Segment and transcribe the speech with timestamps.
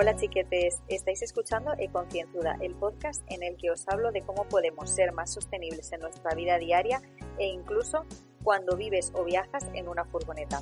[0.00, 4.90] Hola chiquetes, estáis escuchando E-Concienzuda, el podcast en el que os hablo de cómo podemos
[4.90, 7.02] ser más sostenibles en nuestra vida diaria
[7.36, 8.06] e incluso
[8.44, 10.60] cuando vives o viajas en una furgoneta.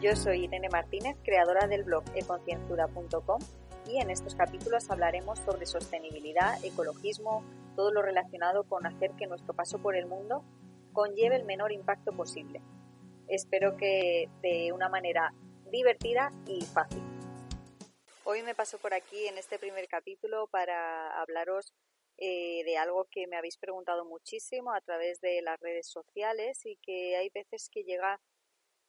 [0.00, 3.40] Yo soy Irene Martínez, creadora del blog econcienzuda.com
[3.86, 7.44] y en estos capítulos hablaremos sobre sostenibilidad, ecologismo,
[7.76, 10.42] todo lo relacionado con hacer que nuestro paso por el mundo
[10.94, 12.62] conlleve el menor impacto posible.
[13.28, 15.34] Espero que de una manera
[15.70, 17.17] divertida y fácil.
[18.30, 21.72] Hoy me paso por aquí en este primer capítulo para hablaros
[22.18, 26.76] eh, de algo que me habéis preguntado muchísimo a través de las redes sociales y
[26.82, 28.20] que hay veces que llega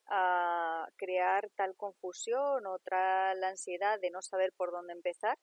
[0.07, 5.37] a crear tal confusión o tal ansiedad de no saber por dónde empezar,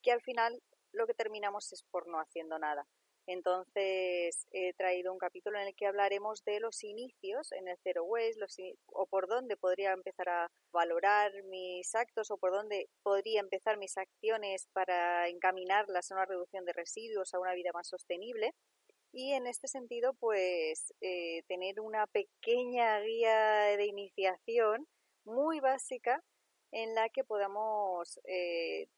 [0.00, 2.86] que al final lo que terminamos es por no haciendo nada.
[3.26, 8.04] Entonces he traído un capítulo en el que hablaremos de los inicios en el Zero
[8.04, 13.78] Waste o por dónde podría empezar a valorar mis actos o por dónde podría empezar
[13.78, 18.52] mis acciones para encaminarlas a una reducción de residuos, a una vida más sostenible.
[19.12, 24.88] Y en este sentido, pues eh, tener una pequeña guía de iniciación
[25.24, 26.22] muy básica
[26.72, 28.88] en la que podamos eh,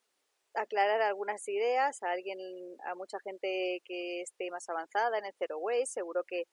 [0.55, 2.39] aclarar algunas ideas a alguien,
[2.85, 6.45] a mucha gente que esté más avanzada en el Zero Waste, seguro que,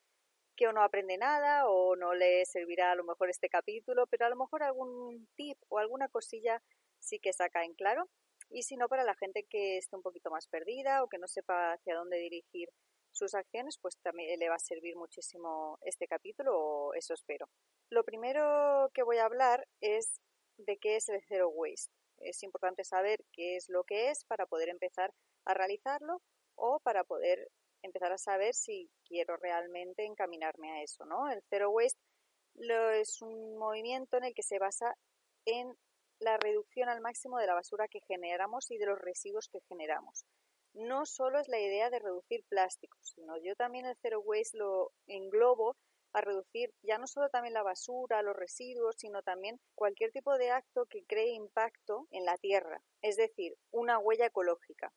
[0.56, 4.26] que o no aprende nada o no le servirá a lo mejor este capítulo, pero
[4.26, 6.62] a lo mejor algún tip o alguna cosilla
[7.00, 8.10] sí que saca en claro.
[8.50, 11.28] Y si no, para la gente que esté un poquito más perdida o que no
[11.28, 12.70] sepa hacia dónde dirigir
[13.14, 17.48] sus acciones, pues también le va a servir muchísimo este capítulo, o eso espero.
[17.90, 20.20] Lo primero que voy a hablar es
[20.58, 21.92] de qué es el Zero Waste.
[22.24, 25.14] Es importante saber qué es lo que es para poder empezar
[25.46, 26.22] a realizarlo
[26.56, 27.50] o para poder
[27.84, 31.30] empezar a saber si quiero realmente encaminarme a eso, ¿no?
[31.30, 32.00] El Zero Waste
[32.56, 34.96] lo, es un movimiento en el que se basa
[35.46, 35.76] en
[36.20, 40.26] la reducción al máximo de la basura que generamos y de los residuos que generamos
[40.74, 44.92] no solo es la idea de reducir plásticos, sino yo también el Zero Waste lo
[45.08, 45.76] englobo
[46.14, 50.52] a reducir ya no solo también la basura, los residuos, sino también cualquier tipo de
[50.52, 54.92] acto que cree impacto en la tierra, es decir, una huella ecológica,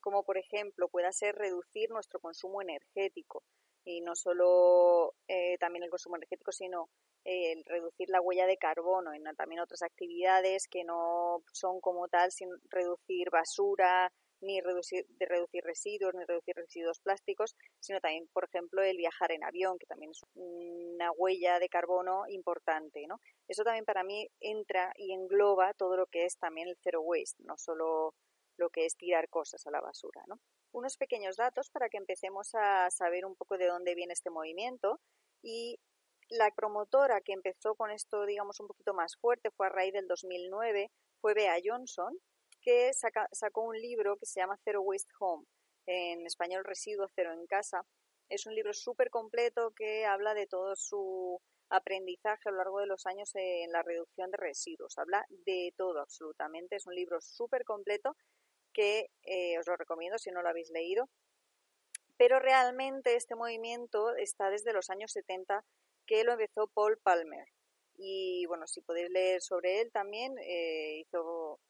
[0.00, 3.42] como por ejemplo pueda ser reducir nuestro consumo energético
[3.84, 6.90] y no solo eh, también el consumo energético, sino
[7.24, 12.08] eh, el reducir la huella de carbono en también otras actividades que no son como
[12.08, 18.28] tal sin reducir basura, ni reducir, de reducir residuos, ni reducir residuos plásticos, sino también,
[18.32, 23.20] por ejemplo, el viajar en avión, que también es una huella de carbono importante, ¿no?
[23.48, 27.42] Eso también para mí entra y engloba todo lo que es también el zero waste,
[27.44, 28.14] no solo
[28.56, 30.38] lo que es tirar cosas a la basura, ¿no?
[30.72, 35.00] Unos pequeños datos para que empecemos a saber un poco de dónde viene este movimiento
[35.42, 35.80] y
[36.28, 40.06] la promotora que empezó con esto, digamos, un poquito más fuerte fue a raíz del
[40.06, 40.90] 2009,
[41.20, 42.16] fue Bea Johnson,
[42.60, 45.46] que sacó un libro que se llama Zero Waste Home,
[45.86, 47.84] en español Residuo Cero en Casa.
[48.28, 52.86] Es un libro súper completo que habla de todo su aprendizaje a lo largo de
[52.86, 54.98] los años en la reducción de residuos.
[54.98, 56.76] Habla de todo absolutamente.
[56.76, 58.16] Es un libro súper completo
[58.72, 61.08] que eh, os lo recomiendo si no lo habéis leído.
[62.16, 65.64] Pero realmente este movimiento está desde los años 70
[66.06, 67.46] que lo empezó Paul Palmer.
[67.96, 71.60] Y bueno, si podéis leer sobre él también, eh, hizo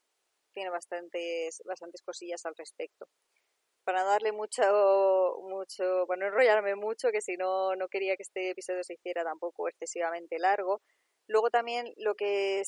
[0.51, 3.07] tiene bastantes, bastantes cosillas al respecto.
[3.83, 4.61] Para no darle mucho,
[5.41, 9.67] mucho, bueno, enrollarme mucho, que si no, no quería que este episodio se hiciera tampoco
[9.67, 10.81] excesivamente largo.
[11.27, 12.63] Luego también lo que,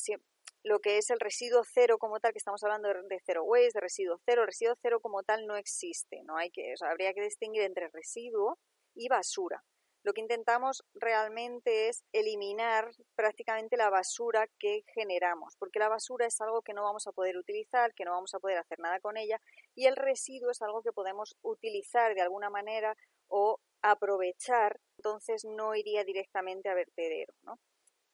[0.64, 3.80] lo que es el residuo cero como tal, que estamos hablando de, zero waste, de
[3.80, 7.62] residuo cero, el residuo cero como tal no existe, no hay que, habría que distinguir
[7.62, 8.58] entre residuo
[8.94, 9.62] y basura
[10.04, 16.38] lo que intentamos realmente es eliminar prácticamente la basura que generamos, porque la basura es
[16.42, 19.16] algo que no vamos a poder utilizar, que no vamos a poder hacer nada con
[19.16, 19.40] ella,
[19.74, 22.94] y el residuo es algo que podemos utilizar de alguna manera
[23.28, 27.32] o aprovechar, entonces no iría directamente a vertedero.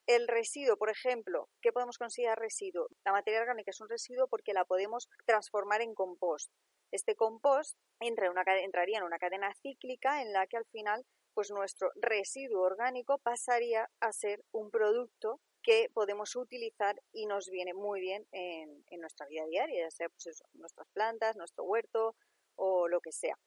[0.06, 2.86] El residuo, por ejemplo, ¿qué podemos considerar residuo?
[3.04, 6.52] La materia orgánica es un residuo porque la podemos transformar en compost.
[6.92, 11.04] Este compost entraría en una cadena cíclica en la que al final
[11.40, 17.72] pues nuestro residuo orgánico pasaría a ser un producto que podemos utilizar y nos viene
[17.72, 22.14] muy bien en, nuestra vida diaria, ya sea pues nuestras plantas, nuestro huerto
[22.56, 23.38] o lo que sea.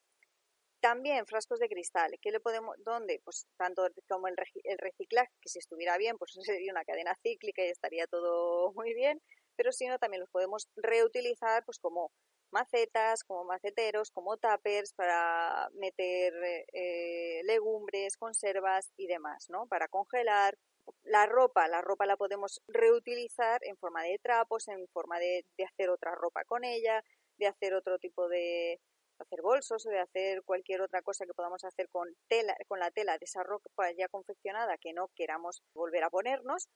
[0.79, 3.21] También frascos de cristal, ¿qué le podemos, dónde?
[3.23, 7.63] Pues tanto como el, el reciclaje, que si estuviera bien, pues sería una cadena cíclica
[7.63, 9.21] y estaría todo muy bien,
[9.55, 12.11] pero si no, también los podemos reutilizar, pues como
[12.53, 16.33] macetas, como maceteros, como tuppers para meter
[16.71, 19.67] eh, legumbres, conservas y demás, ¿no?
[19.67, 20.57] Para congelar.
[21.03, 25.63] La ropa, la ropa la podemos reutilizar en forma de trapos, en forma de, de
[25.63, 27.03] hacer otra ropa con ella,
[27.37, 28.81] de hacer otro tipo de,
[29.19, 32.91] hacer bolsos o de hacer cualquier otra cosa que podamos hacer con tela, con la
[32.91, 36.69] tela de esa ropa ya confeccionada que no queramos volver a ponernos,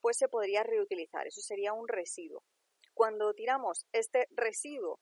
[0.00, 1.26] pues se podría reutilizar.
[1.26, 2.42] Eso sería un residuo.
[2.94, 4.98] Cuando tiramos este residuo,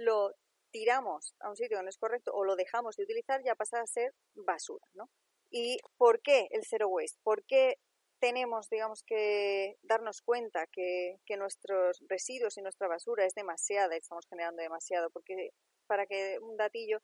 [0.00, 0.34] lo
[0.70, 3.80] tiramos a un sitio que no es correcto o lo dejamos de utilizar, ya pasa
[3.80, 5.10] a ser basura, ¿no?
[5.50, 7.18] ¿Y por qué el zero waste?
[7.22, 7.78] ¿Por qué
[8.20, 13.98] tenemos, digamos, que darnos cuenta que, que nuestros residuos y nuestra basura es demasiada y
[13.98, 15.10] estamos generando demasiado?
[15.10, 15.50] Porque
[15.86, 17.00] para que un datillo,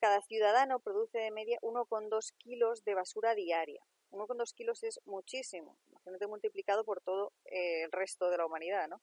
[0.00, 3.80] cada ciudadano produce de media 1,2 kilos de basura diaria.
[4.10, 9.00] 1,2 kilos es muchísimo, imagínate multiplicado por todo eh, el resto de la humanidad, ¿no?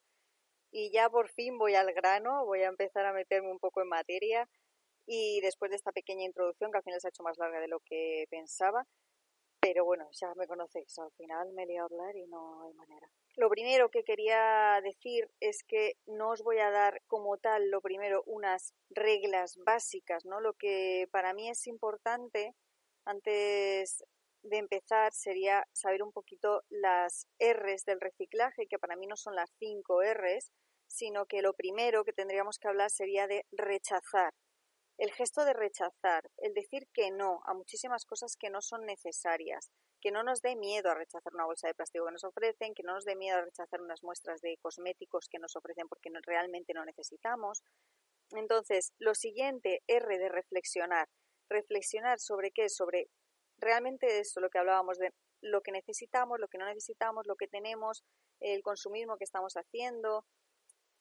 [0.72, 3.90] Y ya por fin voy al grano, voy a empezar a meterme un poco en
[3.90, 4.48] materia
[5.06, 7.68] y después de esta pequeña introducción, que al final se ha hecho más larga de
[7.68, 8.86] lo que pensaba,
[9.60, 13.08] pero bueno, ya me conocéis, al final me he a hablar y no hay manera.
[13.36, 17.80] Lo primero que quería decir es que no os voy a dar como tal, lo
[17.80, 20.42] primero, unas reglas básicas, ¿no?
[20.42, 22.56] Lo que para mí es importante
[23.06, 24.04] antes
[24.44, 29.36] de empezar sería saber un poquito las R's del reciclaje, que para mí no son
[29.36, 30.52] las cinco R's,
[30.88, 34.34] sino que lo primero que tendríamos que hablar sería de rechazar.
[34.98, 39.72] El gesto de rechazar, el decir que no a muchísimas cosas que no son necesarias,
[40.02, 42.84] que no nos dé miedo a rechazar una bolsa de plástico que nos ofrecen, que
[42.84, 46.74] no nos dé miedo a rechazar unas muestras de cosméticos que nos ofrecen porque realmente
[46.74, 47.64] no necesitamos.
[48.32, 51.08] Entonces, lo siguiente, R de reflexionar.
[51.50, 53.10] Reflexionar sobre qué, sobre
[53.62, 55.12] realmente esto, lo que hablábamos de
[55.42, 58.04] lo que necesitamos, lo que no necesitamos, lo que tenemos,
[58.40, 60.26] el consumismo que estamos haciendo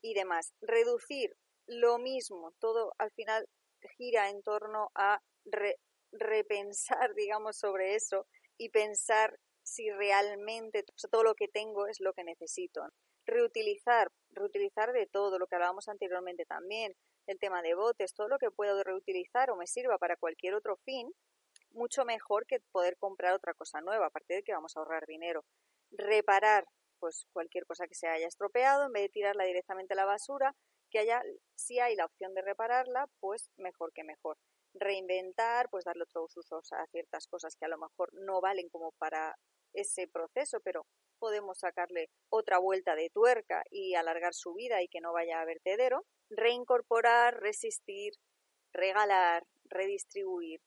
[0.03, 0.53] y demás.
[0.61, 1.37] Reducir
[1.67, 3.49] lo mismo, todo al final
[3.97, 5.21] gira en torno a
[6.13, 8.27] repensar, digamos, sobre eso
[8.59, 12.83] y pensar si realmente todo lo que tengo es lo que necesito.
[13.27, 16.95] Reutilizar, reutilizar de todo, lo que hablábamos anteriormente también,
[17.27, 20.77] el tema de botes, todo lo que puedo reutilizar o me sirva para cualquier otro
[20.85, 21.13] fin,
[21.73, 25.45] mucho mejor que poder comprar otra cosa nueva, aparte de que vamos a ahorrar dinero.
[25.91, 26.65] Reparar,
[26.99, 30.55] pues cualquier cosa que se haya estropeado, en vez de tirarla directamente a la basura,
[30.91, 31.23] que haya,
[31.55, 34.37] si hay la opción de repararla, pues mejor que mejor
[34.75, 38.93] reinventar, pues darle otros usos a ciertas cosas que a lo mejor no valen como
[38.99, 39.37] para
[39.73, 40.87] ese proceso, pero
[41.19, 45.45] podemos sacarle otra vuelta de tuerca y alargar su vida y que no vaya a
[45.45, 46.05] vertedero.
[46.31, 48.15] Reincorporar, resistir,
[48.73, 50.61] regalar, redistribuir.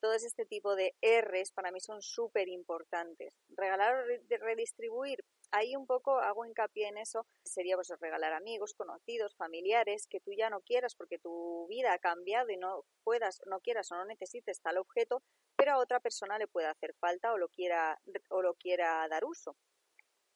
[0.00, 3.32] Todo este tipo de R's para mí son súper importantes.
[3.48, 4.04] Regalar o
[4.40, 10.20] redistribuir, ahí un poco hago hincapié en eso, sería pues regalar amigos, conocidos, familiares, que
[10.20, 13.96] tú ya no quieras porque tu vida ha cambiado y no puedas, no quieras o
[13.96, 15.22] no necesites tal objeto,
[15.56, 17.98] pero a otra persona le puede hacer falta o lo quiera,
[18.30, 19.56] o lo quiera dar uso.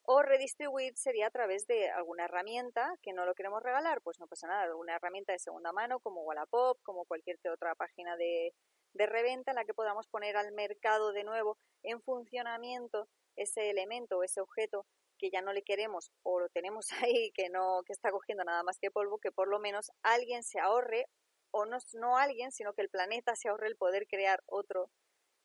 [0.03, 4.27] O redistribuir sería a través de alguna herramienta que no lo queremos regalar, pues no
[4.27, 8.55] pasa nada, alguna herramienta de segunda mano como Wallapop, como cualquier otra página de,
[8.93, 14.17] de reventa en la que podamos poner al mercado de nuevo en funcionamiento ese elemento
[14.17, 14.85] o ese objeto
[15.17, 18.63] que ya no le queremos o lo tenemos ahí que no que está cogiendo nada
[18.63, 21.07] más que polvo, que por lo menos alguien se ahorre
[21.51, 24.89] o no, no alguien, sino que el planeta se ahorre el poder crear otro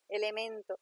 [0.09, 0.79] elemento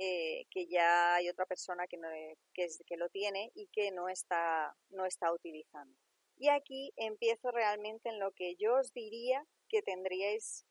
[0.00, 2.08] eh, que ya hay otra persona que, no,
[2.54, 5.98] es, que lo tiene y que no está, no está utilizando.
[6.36, 10.64] Y aquí empiezo realmente en lo que yo os diría que tendríais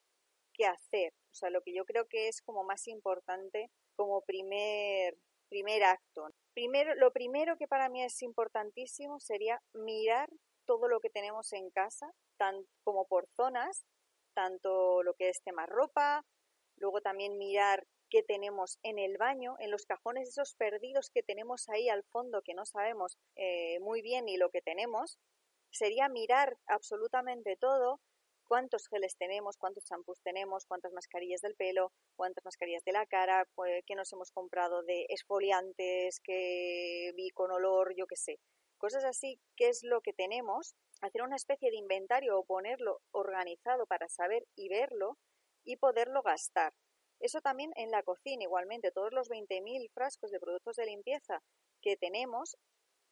[0.65, 5.17] hacer, o sea, lo que yo creo que es como más importante como primer,
[5.49, 6.29] primer acto.
[6.53, 10.29] Primero, lo primero que para mí es importantísimo sería mirar
[10.65, 13.85] todo lo que tenemos en casa, tan, como por zonas,
[14.33, 16.23] tanto lo que es tema ropa,
[16.77, 21.67] luego también mirar qué tenemos en el baño, en los cajones esos perdidos que tenemos
[21.69, 25.17] ahí al fondo que no sabemos eh, muy bien ni lo que tenemos,
[25.71, 27.99] sería mirar absolutamente todo,
[28.47, 33.45] cuántos geles tenemos, cuántos champús tenemos, cuántas mascarillas del pelo, cuántas mascarillas de la cara,
[33.85, 38.39] qué nos hemos comprado de esfoliantes, qué vi con olor, yo qué sé.
[38.77, 43.85] Cosas así, qué es lo que tenemos, hacer una especie de inventario o ponerlo organizado
[43.85, 45.17] para saber y verlo
[45.63, 46.73] y poderlo gastar.
[47.19, 51.41] Eso también en la cocina, igualmente, todos los 20.000 frascos de productos de limpieza
[51.81, 52.55] que tenemos,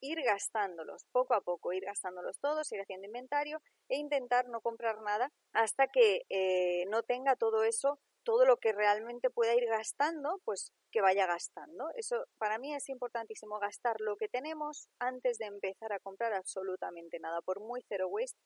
[0.10, 5.02] ir gastándolos poco a poco, ir gastándolos todos, ir haciendo inventario e intentar no comprar
[5.02, 10.42] nada hasta que eh, no tenga todo eso, todo lo que realmente pueda ir gastando,
[10.46, 11.90] pues que vaya gastando.
[11.96, 17.20] Eso para mí es importantísimo gastar lo que tenemos antes de empezar a comprar absolutamente
[17.20, 18.40] nada, por muy zero waste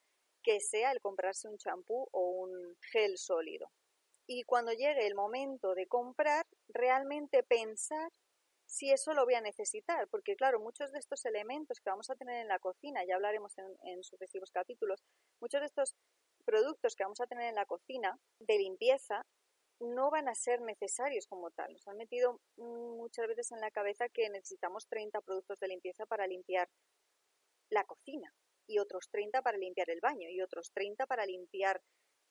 [0.43, 3.69] que sea el comprarse un champú o un gel sólido.
[4.27, 8.09] Y cuando llegue el momento de comprar, realmente pensar
[8.69, 12.15] si eso lo voy a necesitar, porque claro, muchos de estos elementos que vamos a
[12.15, 15.03] tener en la cocina, ya hablaremos en, en sucesivos capítulos,
[15.41, 15.95] muchos de estos
[16.45, 19.25] productos que vamos a tener en la cocina de limpieza
[19.79, 21.71] no van a ser necesarios como tal.
[21.73, 26.27] Nos han metido muchas veces en la cabeza que necesitamos 30 productos de limpieza para
[26.27, 26.69] limpiar
[27.69, 28.33] la cocina
[28.67, 31.81] y otros 30 para limpiar el baño y otros 30 para limpiar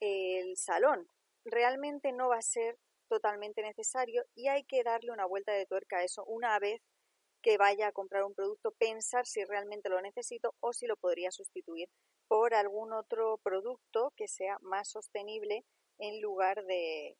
[0.00, 1.08] el salón.
[1.44, 2.78] Realmente no va a ser
[3.08, 6.80] totalmente necesario y hay que darle una vuelta de tuerca a eso una vez
[7.42, 11.30] que vaya a comprar un producto, pensar si realmente lo necesito o si lo podría
[11.30, 11.88] sustituir
[12.26, 15.64] por algún otro producto que sea más sostenible
[15.98, 17.16] en lugar de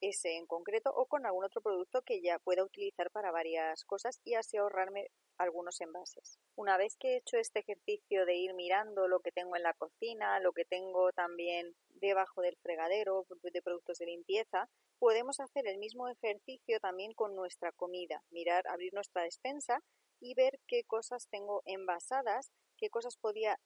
[0.00, 4.20] ese en concreto o con algún otro producto que ya pueda utilizar para varias cosas
[4.24, 6.38] y así ahorrarme algunos envases.
[6.56, 9.74] Una vez que he hecho este ejercicio de ir mirando lo que tengo en la
[9.74, 14.68] cocina, lo que tengo también debajo del fregadero de productos de limpieza,
[14.98, 19.82] podemos hacer el mismo ejercicio también con nuestra comida, mirar, abrir nuestra despensa
[20.20, 23.58] y ver qué cosas tengo envasadas, qué cosas podía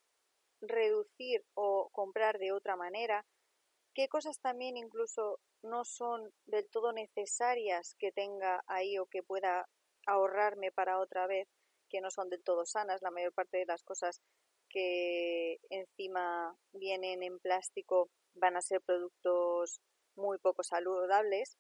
[0.61, 3.25] reducir o comprar de otra manera,
[3.95, 9.69] qué cosas también incluso no son del todo necesarias que tenga ahí o que pueda
[10.07, 11.49] ahorrarme para otra vez,
[11.89, 13.03] que no son del todo sanas.
[13.03, 14.21] La mayor parte de las cosas
[14.69, 19.81] que encima vienen en plástico van a ser productos
[20.16, 21.57] muy poco saludables.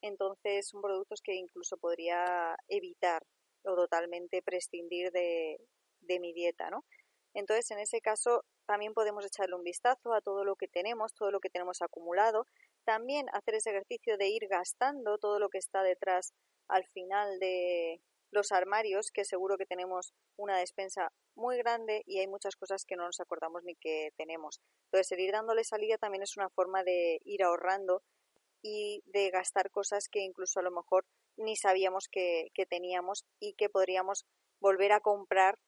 [0.00, 3.22] Entonces son productos que incluso podría evitar
[3.64, 5.58] o totalmente prescindir de,
[6.00, 6.84] de mi dieta, ¿no?
[7.34, 11.30] Entonces, en ese caso, también podemos echarle un vistazo a todo lo que tenemos, todo
[11.30, 12.46] lo que tenemos acumulado.
[12.84, 16.32] También hacer ese ejercicio de ir gastando todo lo que está detrás
[16.68, 22.26] al final de los armarios, que seguro que tenemos una despensa muy grande y hay
[22.26, 24.60] muchas cosas que no nos acordamos ni que tenemos.
[24.86, 28.02] Entonces, el ir dándole salida también es una forma de ir ahorrando
[28.62, 31.04] y de gastar cosas que incluso a lo mejor
[31.36, 34.26] ni sabíamos que, que teníamos y que podríamos
[34.60, 35.58] volver a comprar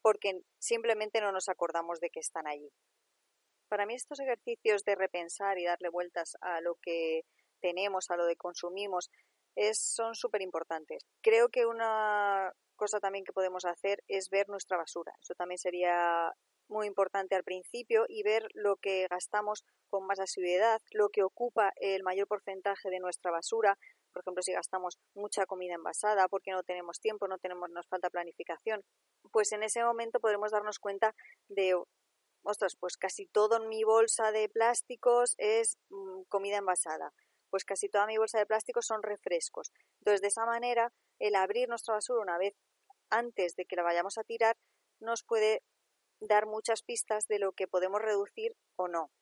[0.00, 2.70] porque simplemente no nos acordamos de que están allí.
[3.68, 7.22] Para mí estos ejercicios de repensar y darle vueltas a lo que
[7.60, 9.10] tenemos, a lo que consumimos,
[9.56, 11.04] es, son súper importantes.
[11.22, 15.12] Creo que una cosa también que podemos hacer es ver nuestra basura.
[15.20, 16.32] Eso también sería
[16.68, 21.72] muy importante al principio y ver lo que gastamos con más asiduidad, lo que ocupa
[21.76, 23.78] el mayor porcentaje de nuestra basura.
[24.12, 28.10] Por ejemplo, si gastamos mucha comida envasada porque no tenemos tiempo, no tenemos, nos falta
[28.10, 28.82] planificación,
[29.32, 31.14] pues en ese momento podremos darnos cuenta
[31.48, 31.74] de,
[32.42, 37.12] ostras, pues casi todo en mi bolsa de plásticos es mm, comida envasada,
[37.54, 39.70] pues casi toda mi bolsa de plásticos son refrescos.
[40.00, 42.52] Entonces, de esa manera, el abrir nuestra basura una vez
[43.10, 44.56] antes de que la vayamos a tirar
[44.98, 45.62] nos puede
[46.18, 49.12] dar muchas pistas de lo que podemos reducir o no.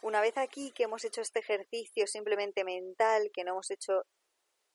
[0.00, 4.04] Una vez aquí que hemos hecho este ejercicio simplemente mental, que no hemos hecho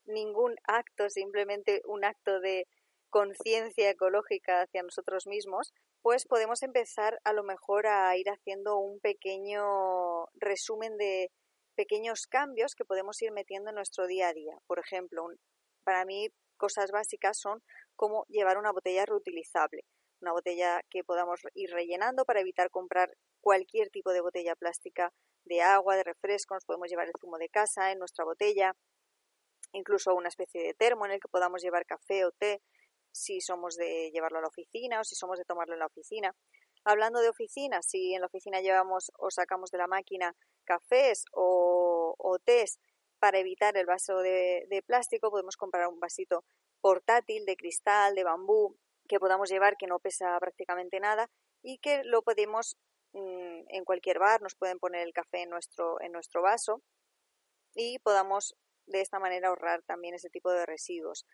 [0.05, 2.67] ningún acto, simplemente un acto de
[3.09, 5.73] conciencia ecológica hacia nosotros mismos,
[6.03, 11.31] pues podemos empezar a lo mejor a ir haciendo un pequeño resumen de
[11.79, 14.53] pequeños cambios que podemos ir metiendo en nuestro día a día.
[14.67, 15.29] Por ejemplo,
[15.85, 17.63] para mí cosas básicas son
[17.95, 19.85] como llevar una botella reutilizable,
[20.19, 25.13] una botella que podamos ir rellenando para evitar comprar cualquier tipo de botella plástica
[25.45, 28.73] de agua, de refresco, nos podemos llevar el zumo de casa en nuestra botella,
[29.71, 32.61] incluso una especie de termo en el que podamos llevar café o té
[33.13, 36.35] si somos de llevarlo a la oficina o si somos de tomarlo en la oficina.
[36.83, 40.35] Hablando de oficina, si en la oficina llevamos o sacamos de la máquina
[40.69, 42.79] cafés o, o tés
[43.19, 46.45] para evitar el vaso de, plástico, podemos comprar un vasito
[46.81, 51.29] portátil de cristal, de bambú, que podamos llevar que no pesa prácticamente nada
[51.61, 52.77] y que lo podemos
[53.13, 56.81] mm, en cualquier bar, nos pueden poner el café en nuestro, en nuestro vaso
[57.75, 61.25] y podamos de esta manera ahorrar también ese tipo de residuos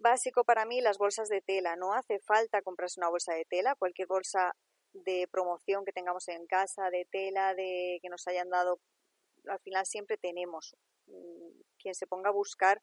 [0.00, 1.76] básico para mí las bolsas de tela.
[1.76, 4.56] No hace falta comprarse una bolsa de tela, cualquier bolsa
[4.92, 8.80] de promoción que tengamos en casa, de tela, de que nos hayan dado,
[9.46, 10.76] al final siempre tenemos.
[11.06, 12.80] Mm, quien se ponga a buscar,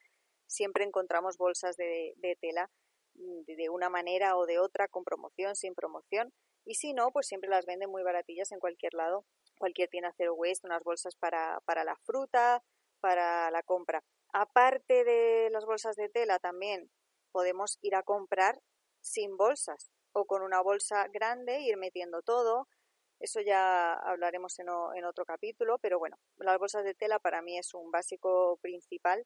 [0.47, 2.69] siempre encontramos bolsas de, tela
[3.15, 6.33] mm, de una manera o de otra, con promoción, sin promoción.
[6.65, 9.25] Y si no, pues siempre las venden muy baratillas en cualquier lado.
[9.59, 12.63] Cualquier tienda Zero Waste, unas bolsas para, para la fruta,
[12.99, 14.03] para la compra.
[14.33, 16.91] Aparte de las bolsas de tela, también
[17.31, 18.61] podemos ir a comprar
[19.01, 22.67] sin bolsas o con una bolsa grande ir metiendo todo.
[23.19, 27.57] Eso ya hablaremos en, en otro capítulo, pero bueno, las bolsas de tela para mí
[27.57, 29.25] es un básico principal.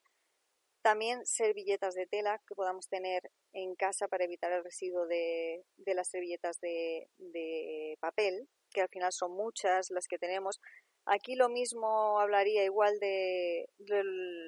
[0.82, 6.10] También servilletas de tela que podamos tener en casa para evitar el residuo de, las
[6.10, 8.48] servilletas de, de papel.
[8.74, 10.60] que al final son muchas las que tenemos.
[11.06, 13.68] Aquí lo mismo hablaría igual de,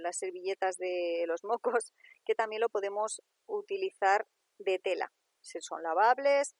[0.01, 1.93] las servilletas de los mocos,
[2.25, 4.27] que también lo podemos utilizar
[4.59, 5.11] de tela.
[5.43, 6.55] Si son lavables,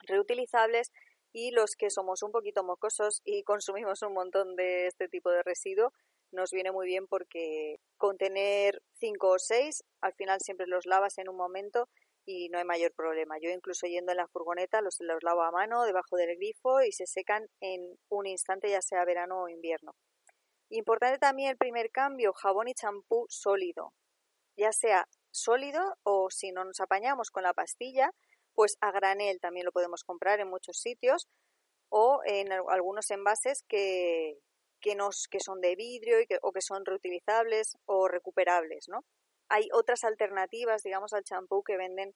[0.00, 0.90] reutilizables
[1.32, 5.42] y los que somos un poquito mocosos y consumimos un montón de este tipo de
[5.42, 5.92] residuo,
[6.30, 11.28] nos viene muy bien porque contener cinco o seis, al final siempre los lavas en
[11.28, 11.88] un momento
[12.26, 13.36] y no hay mayor problema.
[13.40, 16.92] Yo incluso yendo en la furgoneta los, los lavo a mano debajo del grifo y
[16.92, 19.94] se secan en un instante, ya sea verano o invierno.
[20.70, 23.94] Importante también el primer cambio, jabón y champú sólido,
[24.58, 25.08] ya sea
[25.40, 28.10] sólido o si no nos apañamos con la pastilla,
[28.54, 31.28] pues a granel también lo podemos comprar en muchos sitios
[31.90, 34.38] o en algunos envases que,
[34.80, 39.04] que, nos, que son de vidrio o que son reutilizables o recuperables, ¿no?
[39.48, 42.14] Hay otras alternativas, digamos, al champú que venden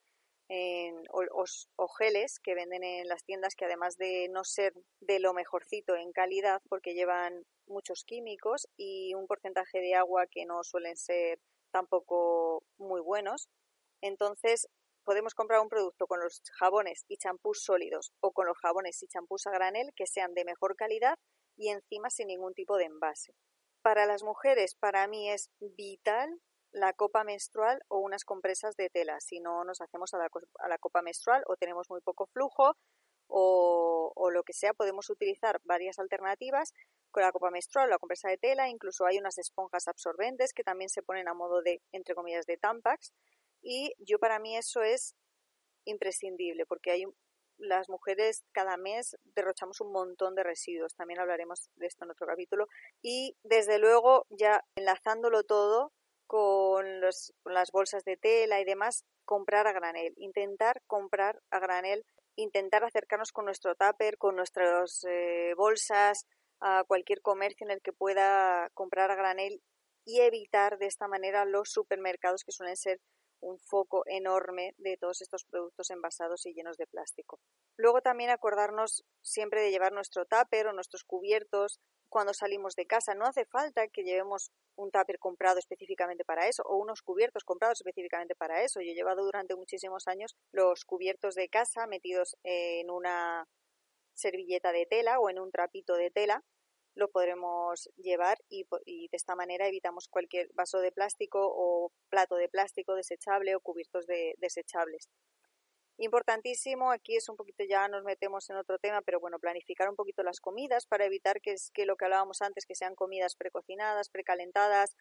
[0.49, 5.33] en, o, geles que venden en las tiendas que además de no ser de lo
[5.33, 10.97] mejorcito en calidad porque llevan muchos químicos y un porcentaje de agua que no suelen
[10.97, 11.39] ser
[11.73, 13.49] tampoco muy buenos.
[14.01, 14.69] Entonces
[15.05, 19.09] podemos comprar un producto con los jabones y champús sólidos o con los jabones y
[19.09, 21.19] champús a granel que sean de mejor calidad
[21.57, 23.35] y encima sin ningún tipo de envase.
[23.83, 29.21] Para las mujeres, para mí es vital la copa menstrual o unas compresas de tela.
[29.21, 32.77] Si no nos hacemos a la, copa menstrual o tenemos muy poco flujo
[33.29, 36.73] o, lo que sea, podemos utilizar varias alternativas
[37.11, 38.69] con la copa menstrual la compresa de tela.
[38.69, 42.57] Incluso hay unas esponjas absorbentes que también se ponen a modo de, entre comillas, de
[42.57, 43.13] tampax
[43.63, 45.15] y yo para mí eso es
[45.85, 47.05] imprescindible porque hay
[47.59, 52.27] las mujeres cada mes derrochamos un montón de residuos, también hablaremos de esto en otro
[52.27, 52.67] capítulo
[53.03, 55.93] y desde luego ya enlazándolo todo
[56.27, 62.85] con las bolsas de tela y demás, comprar a granel, intentar comprar a granel, intentar
[62.85, 66.27] acercarnos con nuestro tupper, con nuestras eh, bolsas,
[66.61, 69.61] a cualquier comercio en el que pueda comprar a granel
[70.05, 73.01] y evitar de esta manera los supermercados que suelen ser
[73.43, 77.41] un foco enorme de todos estos productos envasados y llenos de plástico.
[77.77, 83.15] Luego también acordarnos siempre de llevar nuestro tupper o nuestros cubiertos cuando salimos de casa.
[83.15, 87.81] No hace falta que llevemos un tupper comprado específicamente para eso o unos cubiertos comprados
[87.81, 88.81] específicamente para eso.
[88.81, 93.49] Yo he llevado durante muchísimos años los cubiertos de casa metidos en una
[94.15, 96.45] servilleta de tela o en un trapito de tela
[96.95, 102.49] lo podremos llevar y, de esta manera evitamos cualquier vaso de plástico o plato de
[102.49, 105.09] plástico desechable o cubiertos de, desechables.
[105.99, 109.97] Importantísimo, aquí es un poquito ya nos metemos en otro tema, pero bueno, planificar un
[109.97, 113.37] poquito las comidas para evitar que, es, que lo que hablábamos antes, que sean comidas
[113.37, 114.97] precocinadas, precalentadas,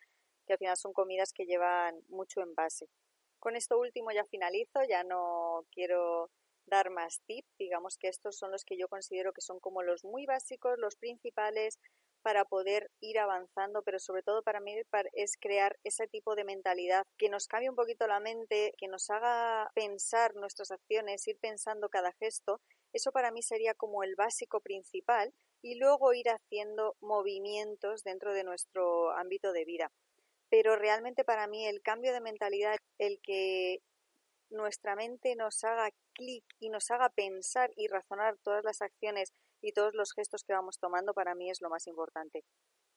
[0.46, 2.88] que al final son comidas que llevan mucho envase.
[3.40, 6.30] Con esto último ya finalizo, ya no quiero
[6.66, 7.48] dar más tips.
[7.58, 10.96] Digamos que estos son los que yo considero que son como los muy básicos, los
[10.96, 11.80] principales
[12.22, 14.76] para poder ir avanzando, pero sobre todo para mí
[15.14, 19.10] es crear ese tipo de mentalidad que nos cambie un poquito la mente, que nos
[19.10, 22.62] haga pensar nuestras acciones, ir pensando cada gesto.
[22.94, 28.44] Eso para mí sería como el básico principal y luego ir haciendo movimientos dentro de
[28.44, 29.92] nuestro ámbito de vida.
[30.50, 33.80] Pero realmente para mí el cambio de mentalidad, el que
[34.52, 39.72] nuestra mente nos haga clic y nos haga pensar y razonar todas las acciones y
[39.72, 42.44] todos los gestos que vamos tomando, para mí es lo más importante.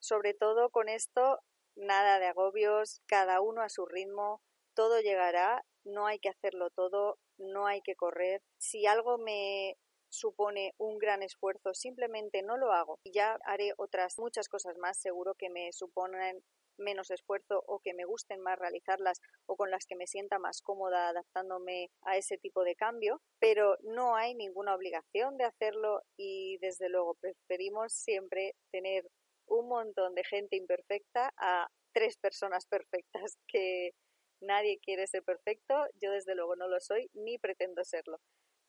[0.01, 1.39] Sobre todo con esto,
[1.77, 4.43] nada de agobios, cada uno a su ritmo,
[4.75, 8.43] todo llegará, no hay que hacerlo todo, no hay que correr.
[8.59, 9.77] Si algo me
[10.09, 14.99] supone un gran esfuerzo, simplemente no lo hago y ya haré otras muchas cosas más,
[14.99, 16.43] seguro que me suponen
[16.79, 20.61] menos esfuerzo o que me gusten más realizarlas o con las que me sienta más
[20.63, 26.59] cómoda adaptándome a ese tipo de cambio, pero no hay ninguna obligación de hacerlo y
[26.59, 29.05] desde luego preferimos siempre tener
[29.47, 33.93] un montón de gente imperfecta a tres personas perfectas que
[34.41, 38.19] nadie quiere ser perfecto, yo desde luego no lo soy ni pretendo serlo.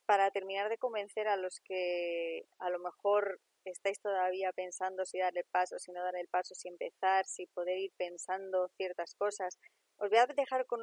[0.05, 3.39] Para terminar de convencer a los que a lo mejor
[3.71, 7.47] estáis todavía pensando si dar el paso, si no dar el paso, si empezar, si
[7.47, 9.59] poder ir pensando ciertas cosas,
[9.97, 10.81] os voy a dejar con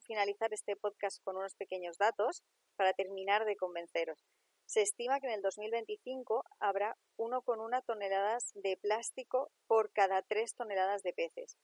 [0.00, 2.42] finalizar este podcast con unos pequeños datos
[2.76, 4.24] para terminar de convenceros.
[4.66, 11.02] Se estima que en el 2025 habrá 1,1 toneladas de plástico por cada 3 toneladas
[11.02, 11.56] de peces.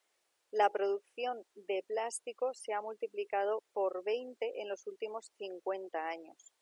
[0.50, 6.52] La producción de plástico se ha multiplicado por 20 en los últimos 50 años.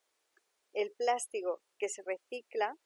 [0.73, 2.77] El plástico que se recicla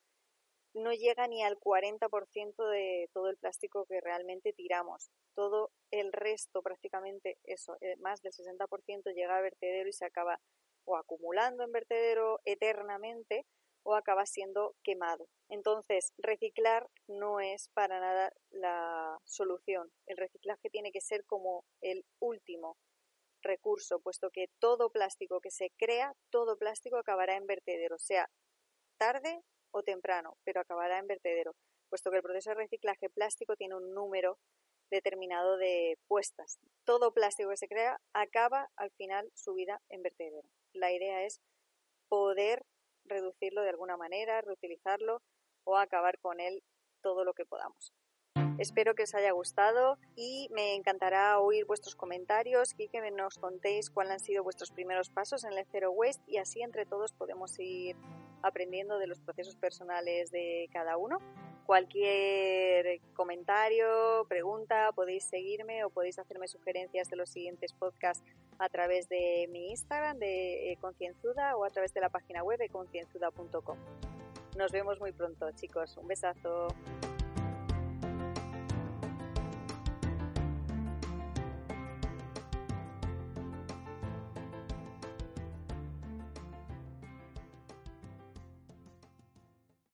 [0.74, 5.11] no llega ni al 40% de todo el plástico que realmente tiramos.
[5.35, 10.40] Todo el resto, prácticamente eso, eh, más del 60% llega a vertedero y se acaba
[10.85, 13.46] o acumulando en vertedero eternamente
[13.85, 15.26] o acaba siendo quemado.
[15.48, 19.90] Entonces, reciclar no es para nada la solución.
[20.06, 22.76] El reciclaje tiene que ser como el último
[23.42, 28.30] recurso, puesto que todo plástico que se crea, todo plástico acabará en vertedero, sea
[28.98, 31.54] tarde o temprano, pero acabará en vertedero,
[31.88, 34.38] puesto que el proceso de reciclaje plástico tiene un número
[34.90, 36.58] determinado de puestas.
[36.85, 40.48] Todo plástico que se crea acaba al final su vida en vertedero.
[40.74, 41.40] La idea es
[42.08, 42.62] poder
[43.06, 45.22] reducirlo de alguna manera, reutilizarlo
[45.64, 46.62] o acabar con él
[47.02, 47.92] todo lo que podamos.
[48.58, 53.90] Espero que os haya gustado y me encantará oír vuestros comentarios y que nos contéis
[53.90, 57.58] cuáles han sido vuestros primeros pasos en el Zero Waste y así entre todos podemos
[57.58, 57.96] ir
[58.42, 61.18] aprendiendo de los procesos personales de cada uno.
[61.66, 68.24] Cualquier comentario, pregunta, podéis seguirme o podéis hacerme sugerencias de los siguientes podcasts
[68.59, 72.59] a través de mi Instagram de eh, Concienzuda o a través de la página web
[72.59, 73.78] de concienzuda.com.
[74.57, 75.96] Nos vemos muy pronto, chicos.
[75.96, 76.68] Un besazo.